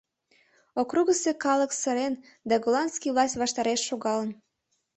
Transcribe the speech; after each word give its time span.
Округысо 0.81 1.31
калык 1.43 1.71
сырен 1.81 2.13
да 2.49 2.55
голландский 2.63 3.11
власть 3.13 3.39
ваштареш 3.41 3.79
шогалын. 3.89 4.29